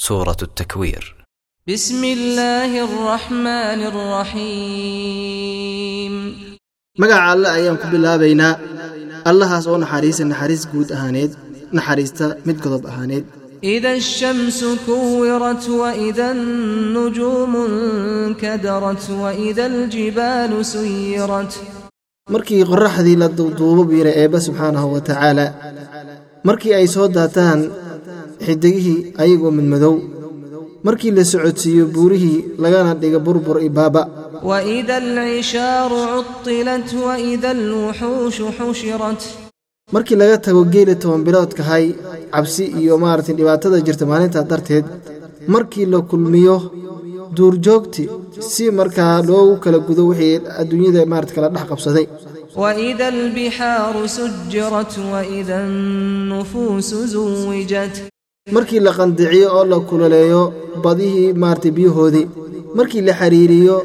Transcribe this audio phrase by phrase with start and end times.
[0.00, 1.16] سورة التكوير
[1.68, 3.80] بسم الله الرحمن
[5.06, 6.14] الرحيم
[7.00, 8.54] magaca alle ayaan ku bilaabaynaa
[9.30, 11.32] allahaas oo naxariisa naxariis guud ahaaneed
[11.76, 13.24] naxariista mid godob ahaaneed
[13.64, 21.52] إذا الشمس كورت وإذا النجوم انكدرت وإذا الجبال سيرت
[22.34, 25.46] markii qorraxdii la duuduubo buu yidhi eebba subxaanahu wa tacaala
[26.48, 27.60] markii ay soo daataan
[28.45, 29.95] xidigihii ayagoo madmadow
[30.83, 34.01] markii la socodsiiyo buurihii lagana dhiga burbur i baaba.
[39.95, 40.95] Markii laga tago geela
[41.69, 41.85] hay
[42.33, 44.85] cabsi iyo maaragtay dhibaatada jirta maalintaa darteed
[45.53, 46.57] markii la kulmiyo
[47.35, 52.07] duurjoogti si markaa loogu kala gudo wixii adduunyada maarata kala dhex qabsaday.
[52.61, 58.10] Wida albixaaru sujirat wida annufuusu suwijat
[58.56, 60.42] markii la qandiciyo oo la kululeeyo
[60.84, 62.26] badihii maaragtay biyahoodii
[62.78, 63.76] markii la xiriiriyo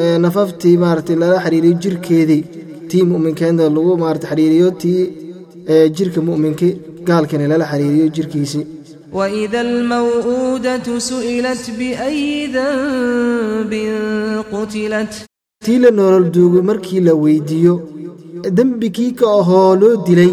[0.00, 2.42] ee, nafaftii maaragtay lala xiriiriyo jirkeedii
[2.90, 5.00] tii mu'minkeedna lagu maarata xiriiriyo tii
[5.72, 6.68] ee, jirka mu'minki
[7.08, 8.66] gaalkana lala xiriiriyo jirkiisii
[9.18, 13.72] وإذا الموءودة سئلت بأي ذنب
[14.52, 15.12] قتلت
[15.64, 17.74] tii la nolol duugo markii la weydiiyo
[18.56, 20.32] dembi kii ka ahoo loo dilay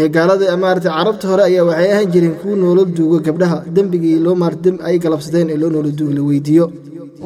[0.00, 4.34] ee gaalada maarata carabta hore ayaa waxay ahaan jireen kuwa nolol duugo gabdhaha dembigii loo
[4.42, 6.66] maarata dem ay galabsadeen ee loo nolol duugo la weydiiyo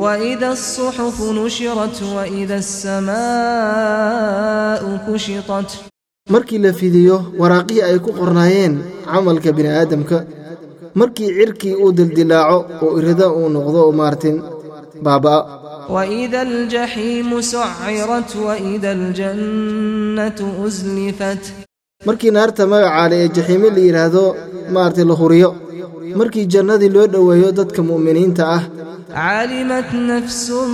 [0.05, 2.56] وإذا الصحف نشرت وإذا
[3.62, 5.70] السماء كشطت
[6.30, 8.75] markii la fidiyo waraaqihii ay ku qornaayeen
[9.12, 10.16] camalka bini'aadamka
[11.00, 14.36] markii cirkii uu dildilaaco oo irada uu noqdo oo maartin
[15.06, 15.41] baaba'a
[15.94, 21.44] وإذا الجحيم سعرت وإذا الجنة أزلفت
[22.08, 24.23] markii naarta magacaale ee jaxiime la yidhaahdo
[24.73, 25.50] maaragtay la huriyo.
[26.19, 28.63] Markii jannadii loo dhoweeyo dadka mu'miniinta ah.
[29.17, 30.72] Calimat nafsun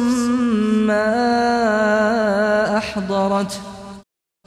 [0.87, 3.51] maa axdarat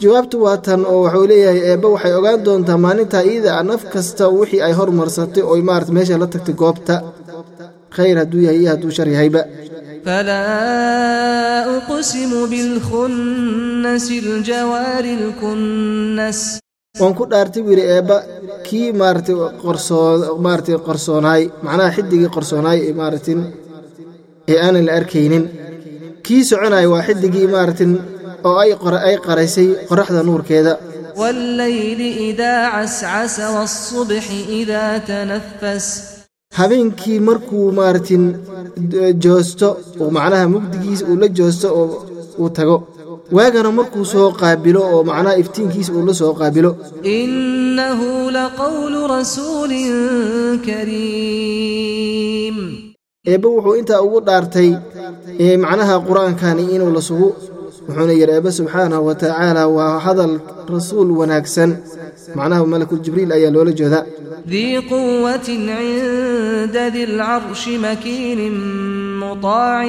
[0.02, 4.24] jawaabtu waa tan oo waxuu leeyahay eebba waxay ogaan doontaa maalintaa iida ah naf kasta
[4.38, 6.94] wixii ay hormarsatay oy maarata meesha la tagtay goobta.
[7.96, 9.40] Khayr hadduu yahay iyo hadduu shar yahayba.
[10.04, 16.40] Falaa uqsimu bilkhunnas iljawaari lkunnas
[17.00, 18.16] waan ku dhaartay buu yidhi eebba
[18.66, 23.40] kii maaratamarata qorsoonaay macnaha xidigii qorsoonaay maaratin
[24.52, 25.44] ee aanan la arkaynin.
[26.26, 27.92] Kii soconaay waa xidigii maaratin
[28.48, 30.72] oo ay qaraysay qoraxda nuurkeeda.
[36.58, 38.24] Habeenkii markuu maaratin
[39.02, 39.68] eh, joosto
[40.16, 41.86] macnaha mugdigiisa uu la joosto oo
[42.42, 42.76] uu tago
[43.32, 46.70] waagana markuu soo qaabilo oo macnaha iftiinkiisa uu la soo qaabilo.
[47.02, 49.94] Innahu laqawlu rasuulin
[50.66, 52.56] kariim.
[53.26, 54.70] Eebbe wuxuu intaa ugu dhaartay
[55.64, 57.28] macnaha qur'aankani inuu lasugu
[57.88, 60.32] wuxuuna yidhi eebbe subxaanahu wa tacaala waa hadal
[60.74, 61.70] rasuul wanaagsan.
[62.34, 64.00] Macnaha malakul jibriil ayaa loola jeeda
[64.46, 67.02] dii quwatin cinda di
[67.84, 68.56] makiinin
[69.25, 69.85] مطاع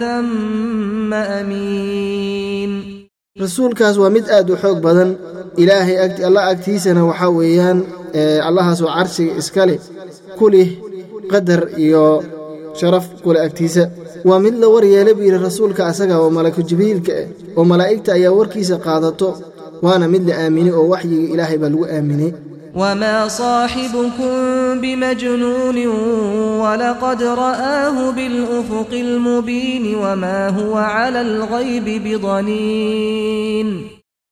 [0.00, 2.72] ثم أمين
[3.44, 5.10] rasuulkaas waa mid aad u xoog badan
[5.62, 7.78] ilaahay agt allah agtiisana waxaa weeyaan
[8.18, 9.78] ee, allahaas oo carshiga iska leh
[10.38, 10.68] ku leh
[11.32, 12.04] qadar iyo
[12.80, 13.82] sharaf kule agtiisa
[14.28, 17.26] waa mid la war yeelay buu yidhi rasuulka asaga oo malaku jibriilka ah
[17.58, 19.28] oo malaa'igta ayaa warkiisa qaadato
[19.84, 22.30] waana mid la aaminay oo waxyiga ilaahay baa lagu aaminay
[22.74, 24.30] وما صاحبكم
[24.82, 25.78] بمجنون
[26.62, 33.68] ولقد رآه بالأفق المبين وما هو على الغيب بضنين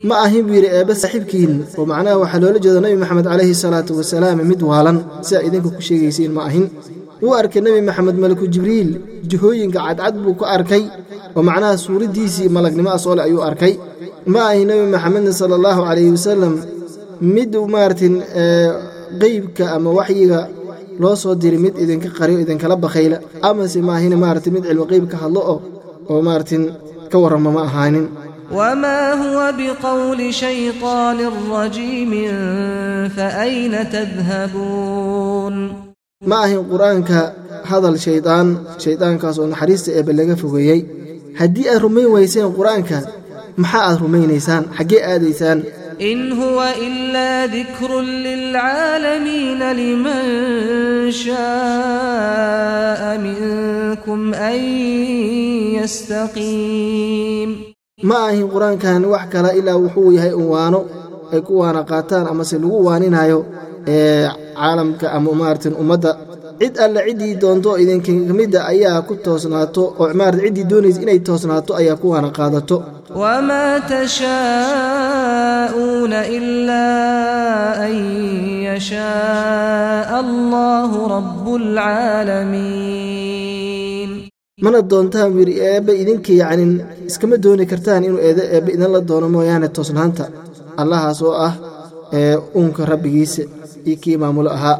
[0.08, 3.92] ma ahin buu yidhi eebbe saaxiibkiin oo macnaha waxaa loola jeeda nebi maxamed calayhi salaatu
[4.00, 4.96] wasalaam mid waalan
[5.26, 6.64] sidaa idinku ku sheegaysiin ma ahin
[7.22, 8.90] wuu arkay nebi maxamed malaku jibriil
[9.30, 10.82] jihooyinka cadcad buu ku arkay
[11.36, 13.72] oo macnaha suuraddiisii malagnimo asoole ayuu arkay
[14.34, 16.54] ma ahin nebi maxamedna sala allahu calayhi wasalam
[17.21, 18.71] mid maartin eh,
[19.21, 20.49] qeybka ama waxyiga
[20.99, 25.17] loo soo diray mid idinka qariyo idinkala bakayla amase maahina maarata mid cilmi qeyb ka
[25.23, 25.59] hadlo oo
[26.09, 26.63] oo maaratin
[27.11, 28.07] ka warrama ma ahaanin.
[28.51, 32.35] wmaa huwa bqowli shayطaani rajiimin
[33.15, 35.55] faayna tadhabuun
[36.29, 37.19] ma ahin qur'aanka
[37.71, 38.47] hadal shaydaan
[38.83, 40.81] shaydaankaas oo naxariista eebe laga fogeeyey.
[41.39, 42.97] Haddii aad rumayn wayseen qur'aanka
[43.61, 44.63] maxaa aad rumaynaysaan?
[44.77, 45.59] Xaggee aadaysaan?
[46.00, 50.22] إن هو إلا ذكر للعالمين لمن
[51.10, 54.58] شاء منكم أن
[56.36, 60.80] يستقيم ma ahin qur-aankan wax kale ilaa wuxuu yahay un waano
[61.32, 63.38] ay ku waana qaataan amase lagu waaninayo
[63.88, 66.10] ee caalamka ama maartin ummadda
[66.60, 71.72] cid alle ciddii doonto idinka midda ayaa ku toosnaato oo maarata ciddii doonaysa inay toosnaato
[71.80, 72.76] ayaa kuwaana qaadato
[73.22, 75.39] وما تشاءون
[84.63, 86.71] mana doontaan wiiri eebbe idinka yacnin
[87.09, 90.23] iskama dooni kartaan inuu eedo eebbe idinla doono mooyaane toosnaanta.
[90.81, 91.53] Allahaas oo ah
[92.17, 93.43] ee uunka rabbigiisa
[93.87, 94.77] iyo kii maamulo ahaa